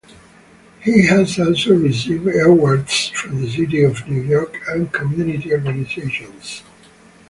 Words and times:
He 0.79 1.05
has 1.05 1.37
also 1.37 1.75
received 1.77 2.27
awards 2.41 3.09
from 3.09 3.39
the 3.39 3.47
City 3.51 3.83
of 3.83 4.09
New 4.09 4.21
York 4.23 4.57
and 4.67 4.91
community 4.91 5.53
organizations. 5.53 6.63